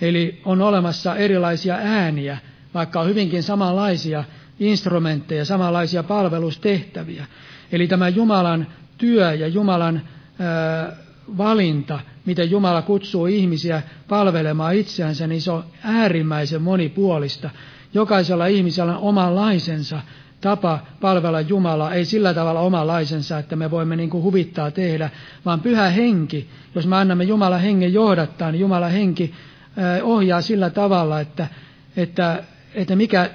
[0.00, 2.38] Eli on olemassa erilaisia ääniä,
[2.74, 4.24] vaikka on hyvinkin samanlaisia
[4.60, 7.26] instrumentteja, samanlaisia palvelustehtäviä.
[7.72, 8.66] Eli tämä Jumalan
[8.98, 10.00] työ ja Jumalan
[10.38, 10.96] ää,
[11.38, 17.50] valinta, miten Jumala kutsuu ihmisiä palvelemaan itseänsä, niin se on äärimmäisen monipuolista.
[17.94, 20.00] Jokaisella ihmisellä on omanlaisensa
[20.40, 25.10] tapa palvella Jumalaa, ei sillä tavalla omanlaisensa, että me voimme niin kuin huvittaa tehdä,
[25.44, 29.34] vaan pyhä henki, jos me annamme Jumalan hengen johdattaa, niin Jumalan henki
[30.02, 31.46] ohjaa sillä tavalla, että,
[31.96, 32.42] että,
[32.74, 33.30] että mikä,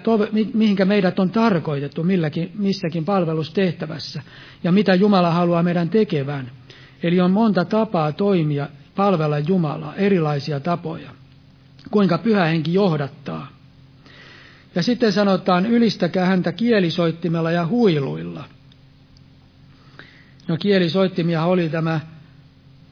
[0.54, 4.22] mihinkä meidät on tarkoitettu milläkin, missäkin palvelustehtävässä
[4.64, 6.52] ja mitä Jumala haluaa meidän tekevän.
[7.04, 11.10] Eli on monta tapaa toimia, palvella Jumalaa, erilaisia tapoja.
[11.92, 13.48] Kuinka pyhä henki johdattaa.
[14.76, 18.44] Ja sitten sanotaan, ylistäkää häntä kielisoittimella ja huiluilla.
[20.48, 22.00] No kielisoittimia oli tämä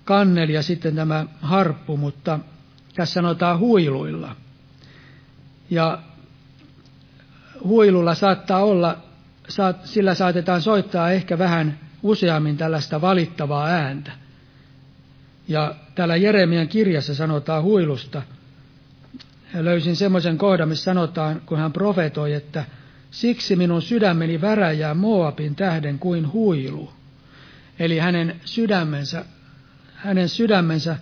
[0.06, 2.40] kanneli ja sitten tämä harppu, mutta
[2.96, 4.36] tässä sanotaan huiluilla.
[5.70, 6.02] Ja
[7.64, 8.98] huilulla saattaa olla,
[9.84, 14.12] sillä saatetaan soittaa ehkä vähän useammin tällaista valittavaa ääntä.
[15.48, 18.22] Ja täällä Jeremian kirjassa sanotaan huilusta.
[19.54, 22.66] Löysin semmoisen kohdan, missä sanotaan, kun hän profetoi, että
[23.12, 26.92] siksi minun sydämeni väräjää Moabin tähden kuin huilu.
[27.80, 29.26] Eli hänen sydämensä,
[29.96, 30.96] hänen sydämensä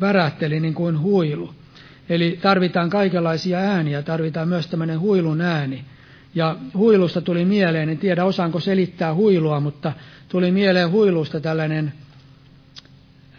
[0.00, 1.54] värähteli niin kuin huilu.
[2.08, 5.84] Eli tarvitaan kaikenlaisia ääniä, tarvitaan myös tämmöinen huilun ääni.
[6.34, 9.92] Ja huilusta tuli mieleen, en tiedä osaanko selittää huilua, mutta
[10.28, 11.92] tuli mieleen huilusta tällainen,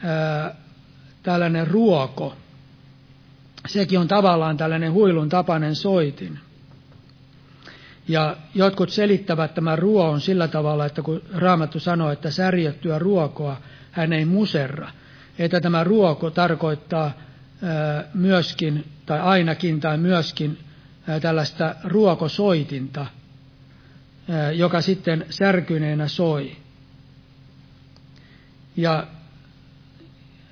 [0.04, 0.56] ää,
[1.24, 2.36] tällainen ruoko.
[3.68, 6.40] Sekin on tavallaan tällainen huilun tapainen soitin.
[8.08, 13.58] Ja jotkut selittävät tämän ruoon sillä tavalla, että kun Raamattu sanoo, että särjettyä ruokoa
[13.92, 14.90] hän ei muserra,
[15.40, 17.12] että tämä ruoko tarkoittaa
[18.14, 20.58] myöskin, tai ainakin, tai myöskin
[21.22, 23.06] tällaista ruokosoitinta,
[24.56, 26.56] joka sitten särkyneenä soi.
[28.78, 29.08] Ja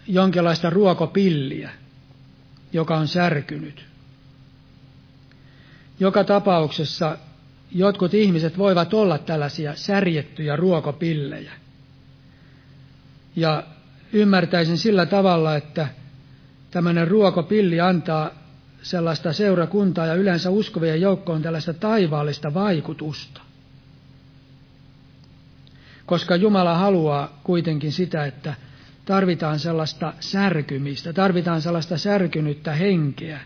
[0.07, 1.69] jonkinlaista ruokopilliä,
[2.73, 3.85] joka on särkynyt.
[5.99, 7.17] Joka tapauksessa
[7.71, 11.51] jotkut ihmiset voivat olla tällaisia särjettyjä ruokopillejä.
[13.35, 13.63] Ja
[14.13, 15.87] ymmärtäisin sillä tavalla, että
[16.71, 18.40] tämmöinen ruokopilli antaa
[18.81, 23.41] sellaista seurakuntaa ja yleensä uskovien joukkoon tällaista taivaallista vaikutusta.
[26.05, 28.53] Koska Jumala haluaa kuitenkin sitä, että
[29.05, 33.39] tarvitaan sellaista särkymistä, tarvitaan sellaista särkynyttä henkeä.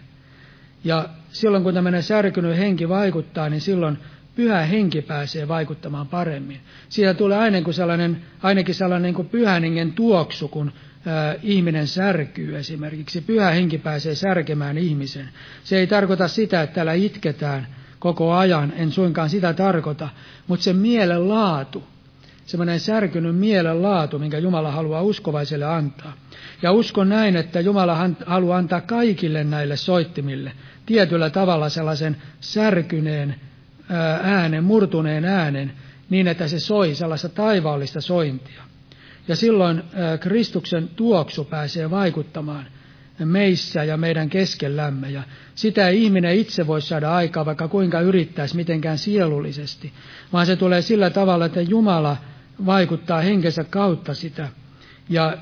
[0.83, 3.97] Ja silloin kun tämmöinen särkynyt henki vaikuttaa, niin silloin
[4.35, 6.59] pyhä henki pääsee vaikuttamaan paremmin.
[6.89, 10.71] Siitä tulee aina kuin sellainen, ainakin sellainen kuin pyhän hengen tuoksu, kun
[11.43, 13.21] ihminen särkyy esimerkiksi.
[13.21, 15.29] Pyhä henki pääsee särkemään ihmisen.
[15.63, 17.67] Se ei tarkoita sitä, että täällä itketään
[17.99, 20.09] koko ajan, en suinkaan sitä tarkoita,
[20.47, 21.83] mutta se mielen laatu,
[22.45, 26.13] semmoinen särkynyt mielen laatu, minkä Jumala haluaa uskovaiselle antaa.
[26.61, 30.51] Ja uskon näin, että Jumala haluaa antaa kaikille näille soittimille
[30.85, 33.35] tietyllä tavalla sellaisen särkyneen
[34.23, 35.71] äänen, murtuneen äänen,
[36.09, 38.63] niin että se soi sellaista taivaallista sointia.
[39.27, 39.83] Ja silloin
[40.19, 42.65] Kristuksen tuoksu pääsee vaikuttamaan
[43.25, 45.09] meissä ja meidän keskellämme.
[45.09, 45.23] Ja
[45.55, 49.93] sitä ei ihminen itse voi saada aikaa, vaikka kuinka yrittäisi mitenkään sielullisesti,
[50.33, 52.17] vaan se tulee sillä tavalla, että Jumala
[52.65, 54.47] vaikuttaa henkensä kautta sitä.
[55.09, 55.37] Ja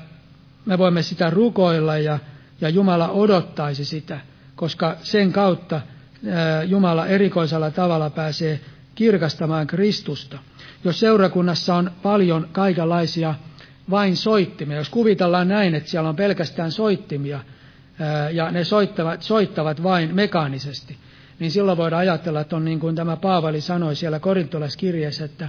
[0.66, 2.18] me voimme sitä rukoilla ja,
[2.60, 4.20] ja Jumala odottaisi sitä,
[4.56, 5.80] koska sen kautta
[6.66, 8.60] Jumala erikoisella tavalla pääsee
[8.94, 10.38] kirkastamaan Kristusta.
[10.84, 13.34] Jos seurakunnassa on paljon kaikenlaisia
[13.90, 17.40] vain soittimia, jos kuvitellaan näin, että siellä on pelkästään soittimia
[18.32, 20.96] ja ne soittavat, soittavat vain mekaanisesti,
[21.38, 25.48] niin silloin voidaan ajatella, että on niin kuin tämä Paavali sanoi siellä korintolaiskirjeessä, että,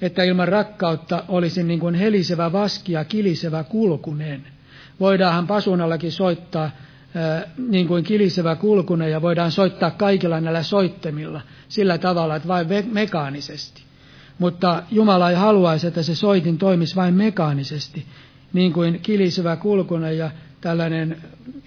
[0.00, 4.46] että ilman rakkautta olisi niin kuin helisevä vaski ja kilisevä kulkunen.
[5.00, 6.70] Voidaanhan pasunallakin soittaa
[7.68, 13.87] niin kuin kilisevä kulkune ja voidaan soittaa kaikilla näillä soittemilla sillä tavalla, että vain mekaanisesti.
[14.38, 18.06] Mutta Jumala ei haluaisi, että se soitin toimisi vain mekaanisesti,
[18.52, 21.22] niin kuin kilisevä kulkune ja tällainen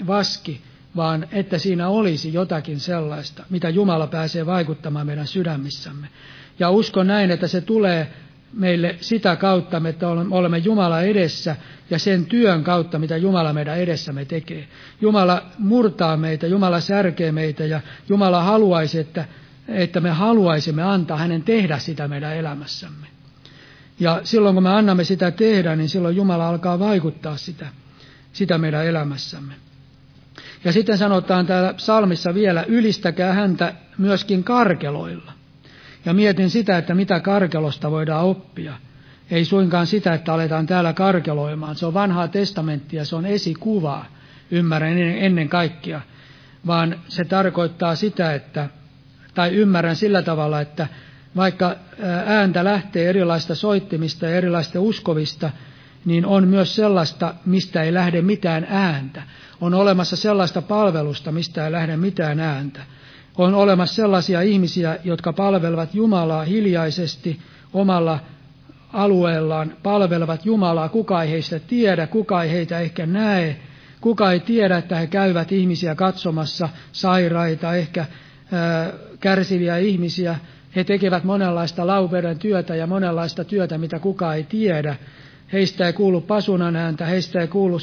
[0.07, 0.62] vaski,
[0.95, 6.07] vaan että siinä olisi jotakin sellaista, mitä Jumala pääsee vaikuttamaan meidän sydämissämme.
[6.60, 8.07] Ja uskon näin, että se tulee
[8.53, 11.55] meille sitä kautta, että olemme Jumala edessä
[11.89, 14.67] ja sen työn kautta, mitä Jumala meidän edessämme tekee.
[15.01, 19.25] Jumala murtaa meitä, Jumala särkee meitä ja Jumala haluaisi, että,
[19.73, 23.07] että me haluaisimme antaa hänen tehdä sitä meidän elämässämme.
[23.99, 27.67] Ja silloin kun me annamme sitä tehdä, niin silloin Jumala alkaa vaikuttaa sitä,
[28.34, 29.53] sitä meidän elämässämme.
[30.63, 35.31] Ja sitten sanotaan täällä psalmissa vielä, ylistäkää häntä myöskin karkeloilla.
[36.05, 38.73] Ja mietin sitä, että mitä karkelosta voidaan oppia.
[39.31, 41.75] Ei suinkaan sitä, että aletaan täällä karkeloimaan.
[41.75, 44.05] Se on vanhaa testamenttia, se on esikuvaa,
[44.51, 46.01] ymmärrän ennen kaikkea.
[46.67, 48.69] Vaan se tarkoittaa sitä, että,
[49.33, 50.87] tai ymmärrän sillä tavalla, että
[51.35, 51.75] vaikka
[52.25, 55.49] ääntä lähtee erilaista soittimista ja erilaista uskovista,
[56.05, 59.23] niin on myös sellaista, mistä ei lähde mitään ääntä.
[59.61, 62.81] On olemassa sellaista palvelusta, mistä ei lähde mitään ääntä.
[63.37, 67.39] On olemassa sellaisia ihmisiä, jotka palvelevat Jumalaa hiljaisesti
[67.73, 68.19] omalla
[68.93, 70.89] alueellaan, palvelevat Jumalaa.
[70.89, 73.59] Kuka ei heistä tiedä, kuka ei heitä ehkä näe,
[74.01, 78.05] kuka ei tiedä, että he käyvät ihmisiä katsomassa, sairaita, ehkä
[79.19, 80.35] kärsiviä ihmisiä.
[80.75, 84.95] He tekevät monenlaista laupeuden työtä ja monenlaista työtä, mitä kuka ei tiedä.
[85.53, 87.77] Heistä ei kuulu pasunan ääntä, heistä ei kuulu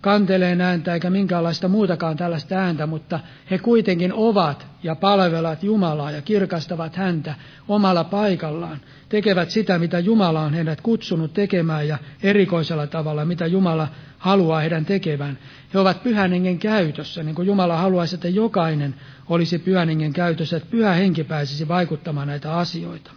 [0.00, 6.22] kanteleen ääntä eikä minkäänlaista muutakaan tällaista ääntä, mutta he kuitenkin ovat ja palvelevat Jumalaa ja
[6.22, 7.34] kirkastavat häntä
[7.68, 8.80] omalla paikallaan.
[9.08, 14.84] Tekevät sitä, mitä Jumala on heidät kutsunut tekemään ja erikoisella tavalla, mitä Jumala haluaa heidän
[14.84, 15.38] tekevän.
[15.74, 18.94] He ovat pyhän hengen käytössä, niin kuin Jumala haluaisi, että jokainen
[19.28, 23.10] olisi pyhän hengen käytössä, että pyhä henki pääsisi vaikuttamaan näitä asioita.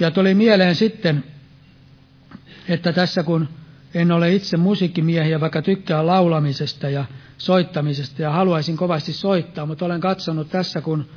[0.00, 1.24] Ja tuli mieleen sitten,
[2.68, 3.48] että tässä kun
[3.94, 7.04] en ole itse musiikkimiehiä, vaikka tykkää laulamisesta ja
[7.38, 11.08] soittamisesta ja haluaisin kovasti soittaa, mutta olen katsonut tässä, kun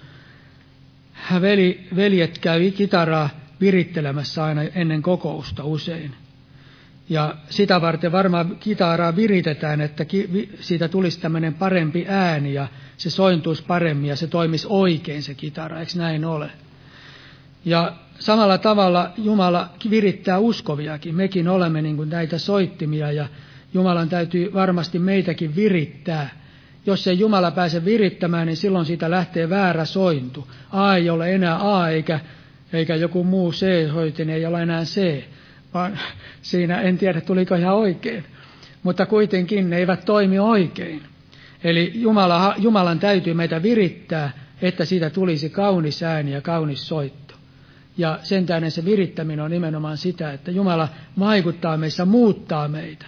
[1.42, 3.30] veli, veljet käy kitaraa
[3.62, 6.16] virittelemässä aina ennen kokousta usein.
[7.10, 10.06] Ja sitä varten varmaan kitaraa viritetään, että
[10.60, 15.80] siitä tulisi tämmöinen parempi ääni ja se sointuisi paremmin ja se toimisi oikein se kitara,
[15.80, 16.52] eikö näin ole?
[17.66, 21.16] Ja samalla tavalla Jumala virittää uskoviakin.
[21.16, 23.28] Mekin olemme niin kuin näitä soittimia ja
[23.74, 26.30] Jumalan täytyy varmasti meitäkin virittää.
[26.86, 30.48] Jos ei Jumala pääse virittämään, niin silloin siitä lähtee väärä sointu.
[30.72, 32.20] A ei ole enää A eikä,
[32.74, 35.24] eikä joku muu C-soitin, ei ole enää C.
[35.74, 36.00] Vaan
[36.42, 38.24] siinä en tiedä, tuliko ihan oikein.
[38.84, 41.02] Mutta kuitenkin ne eivät toimi oikein.
[41.64, 47.27] Eli Jumala, Jumalan täytyy meitä virittää, että siitä tulisi kaunis ääni ja kaunis soitto.
[47.98, 50.88] Ja sen tähden se virittäminen on nimenomaan sitä, että Jumala
[51.20, 53.06] vaikuttaa meissä, muuttaa meitä.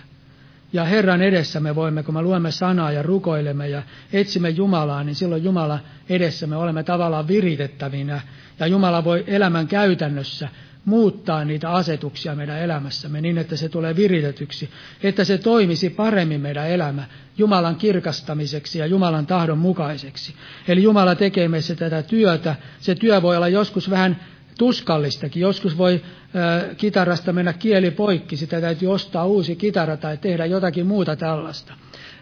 [0.74, 5.16] Ja Herran edessä me voimme, kun me luemme sanaa ja rukoilemme ja etsimme Jumalaa, niin
[5.16, 8.22] silloin Jumala edessä me olemme tavallaan viritettävinä.
[8.60, 10.50] Ja Jumala voi elämän käytännössä
[10.86, 14.70] muuttaa niitä asetuksia meidän elämässämme niin, että se tulee viritetyksi,
[15.04, 17.04] että se toimisi paremmin meidän elämä
[17.38, 20.36] Jumalan kirkastamiseksi ja Jumalan tahdon mukaiseksi.
[20.68, 22.56] Eli Jumala tekee meissä tätä työtä.
[22.80, 24.18] Se työ voi olla joskus vähän
[24.60, 25.42] tuskallistakin.
[25.42, 26.02] Joskus voi
[26.36, 31.74] ä, kitarasta mennä kieli poikki, sitä täytyy ostaa uusi kitara tai tehdä jotakin muuta tällaista.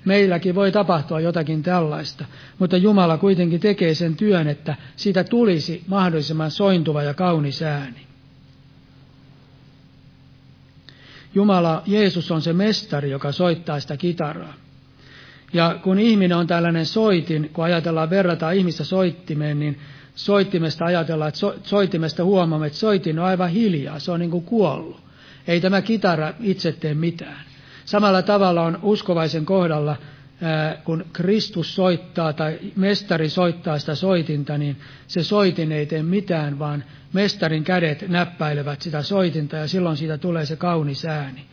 [0.06, 2.26] Meilläkin voi tapahtua jotakin tällaista,
[2.60, 8.08] mutta Jumala kuitenkin tekee sen työn, että siitä tulisi mahdollisimman sointuva ja kaunis ääni.
[11.36, 14.54] Jumala, Jeesus on se mestari, joka soittaa sitä kitaraa.
[15.54, 19.80] Ja kun ihminen on tällainen soitin, kun ajatellaan verrata ihmistä soittimeen, niin
[20.18, 24.44] soittimesta ajatellaan, että so, soittimesta huomaamme, että soitin on aivan hiljaa, se on niin kuin
[24.44, 25.02] kuollut.
[25.48, 27.46] Ei tämä kitara itse tee mitään.
[27.86, 29.96] Samalla tavalla on uskovaisen kohdalla,
[30.84, 34.78] kun Kristus soittaa tai mestari soittaa sitä soitinta, niin
[35.08, 40.46] se soitin ei tee mitään, vaan mestarin kädet näppäilevät sitä soitinta ja silloin siitä tulee
[40.46, 41.46] se kaunis ääni.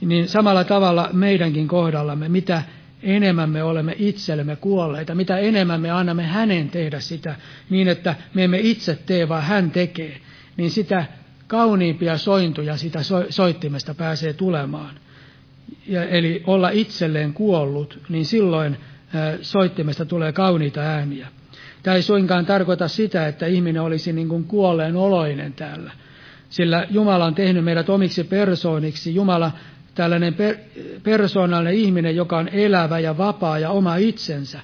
[0.00, 2.62] Niin samalla tavalla meidänkin kohdallamme, mitä
[3.02, 7.36] enemmän me olemme itsellemme kuolleita, mitä enemmän me annamme hänen tehdä sitä,
[7.70, 10.20] niin että me emme itse tee, vaan hän tekee,
[10.56, 11.04] niin sitä
[11.46, 14.94] kauniimpia sointuja sitä so- soittimesta pääsee tulemaan.
[15.86, 18.76] Ja, eli olla itselleen kuollut, niin silloin
[19.14, 21.28] ä, soittimesta tulee kauniita ääniä.
[21.82, 25.92] Tämä ei suinkaan tarkoita sitä, että ihminen olisi niin kuin kuolleen oloinen täällä.
[26.50, 29.14] Sillä Jumala on tehnyt meidät omiksi persooniksi.
[29.14, 29.50] Jumala
[30.00, 30.56] tällainen per,
[31.02, 34.60] persoonallinen ihminen, joka on elävä ja vapaa ja oma itsensä,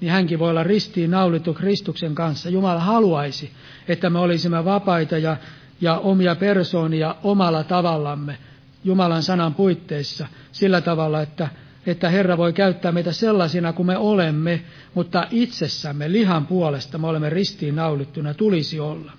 [0.00, 2.48] niin hänkin voi olla ristiin naulittu Kristuksen kanssa.
[2.48, 3.50] Jumala haluaisi,
[3.88, 5.36] että me olisimme vapaita ja,
[5.80, 8.38] ja omia persoonia omalla tavallamme
[8.84, 11.48] Jumalan sanan puitteissa sillä tavalla, että,
[11.86, 14.62] että Herra voi käyttää meitä sellaisina kuin me olemme,
[14.94, 19.12] mutta itsessämme lihan puolesta me olemme ristiin naulittuna, tulisi olla.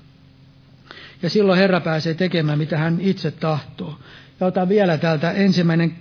[1.21, 3.99] Ja silloin Herra pääsee tekemään, mitä hän itse tahtoo.
[4.39, 5.95] Ja otan vielä täältä ensimmäinen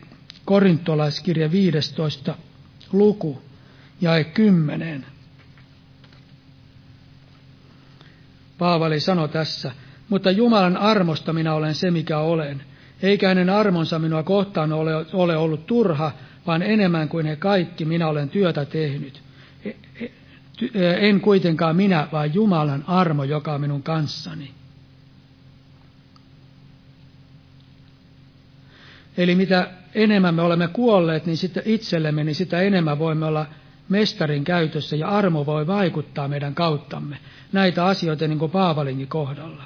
[0.44, 2.34] korintolaiskirja 15
[2.92, 3.42] luku,
[4.00, 5.06] jae 10.
[8.58, 9.72] Paavali sanoi tässä,
[10.08, 12.62] mutta Jumalan armosta minä olen se, mikä olen.
[13.02, 16.12] Eikä hänen armonsa minua kohtaan ole, ole ollut turha,
[16.46, 19.22] vaan enemmän kuin he kaikki minä olen työtä tehnyt.
[19.64, 19.70] E,
[20.74, 24.57] e, en kuitenkaan minä, vaan Jumalan armo, joka on minun kanssani.
[29.18, 33.46] Eli mitä enemmän me olemme kuolleet niin sitä itsellemme, niin sitä enemmän voimme olla
[33.88, 37.18] mestarin käytössä ja armo voi vaikuttaa meidän kauttamme.
[37.52, 39.64] Näitä asioita niin kuin Paavalinkin kohdalla.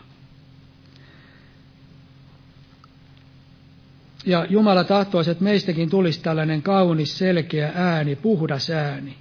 [4.27, 9.17] Ja Jumala tahtoisi, että meistäkin tulisi tällainen kaunis, selkeä ääni, puhdas ääni.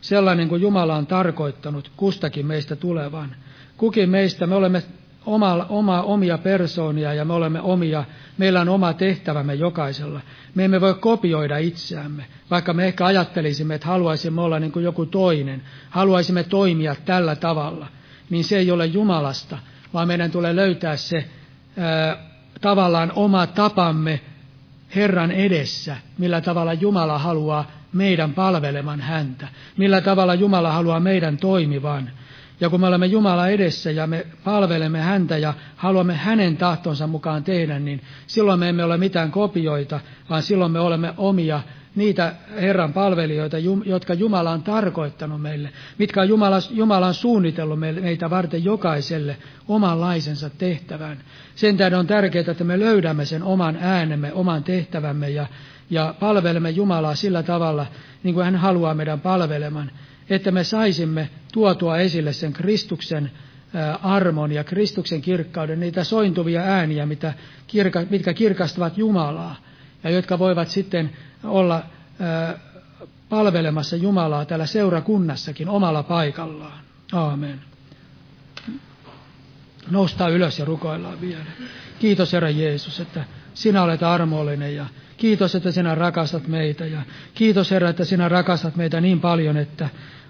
[0.00, 3.36] Sellainen kuin Jumala on tarkoittanut kustakin meistä tulevan.
[3.76, 4.82] Kukin meistä, me olemme
[5.28, 8.04] oma, oma, omia persoonia ja me olemme omia,
[8.38, 10.20] meillä on oma tehtävämme jokaisella.
[10.54, 15.06] Me emme voi kopioida itseämme, vaikka me ehkä ajattelisimme, että haluaisimme olla niin kuin joku
[15.06, 17.86] toinen, haluaisimme toimia tällä tavalla,
[18.30, 19.58] niin se ei ole Jumalasta,
[19.94, 21.24] vaan meidän tulee löytää se
[21.78, 22.16] ää,
[22.60, 24.20] tavallaan oma tapamme
[24.94, 32.10] Herran edessä, millä tavalla Jumala haluaa meidän palveleman häntä, millä tavalla Jumala haluaa meidän toimivan.
[32.60, 37.44] Ja kun me olemme Jumala edessä ja me palvelemme häntä ja haluamme hänen tahtonsa mukaan
[37.44, 40.00] tehdä, niin silloin me emme ole mitään kopioita,
[40.30, 41.60] vaan silloin me olemme omia
[41.94, 48.30] niitä Herran palvelijoita, jotka Jumala on tarkoittanut meille, mitkä on Jumala, Jumala on suunnitellut meitä
[48.30, 49.36] varten jokaiselle
[49.68, 51.18] omanlaisensa tehtävän.
[51.54, 55.46] Sen tähden on tärkeää, että me löydämme sen oman äänemme, oman tehtävämme ja,
[55.90, 57.86] ja palvelemme Jumalaa sillä tavalla,
[58.22, 59.90] niin kuin hän haluaa meidän palveleman
[60.30, 63.30] että me saisimme tuotua esille sen Kristuksen
[64.02, 67.34] armon ja Kristuksen kirkkauden, niitä sointuvia ääniä, mitä
[68.10, 69.56] mitkä kirkastavat Jumalaa
[70.04, 71.10] ja jotka voivat sitten
[71.44, 71.82] olla
[73.28, 76.80] palvelemassa Jumalaa täällä seurakunnassakin omalla paikallaan.
[77.12, 77.60] Aamen.
[79.90, 81.44] Noustaa ylös ja rukoillaan vielä.
[81.98, 83.24] Kiitos Herra Jeesus, että
[83.54, 87.02] sinä olet armollinen ja kiitos, että sinä rakastat meitä ja
[87.34, 89.88] kiitos Herra, että sinä rakastat meitä niin paljon, että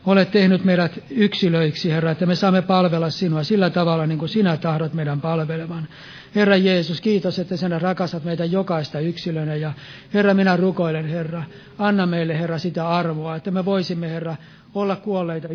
[0.08, 4.56] Olet tehnyt meidät yksilöiksi, Herra, että me saamme palvella sinua sillä tavalla, niin kuin sinä
[4.56, 5.88] tahdot meidän palvelevan.
[6.34, 9.54] Herra Jeesus, kiitos, että sinä rakastat meitä jokaista yksilönä.
[9.54, 9.72] Ja
[10.14, 11.42] Herra, minä rukoilen, Herra,
[11.78, 14.36] anna meille, Herra, sitä arvoa, että me voisimme, Herra,
[14.74, 15.48] olla kuolleita